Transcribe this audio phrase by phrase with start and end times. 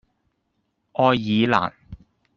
[0.93, 1.73] 愛爾蘭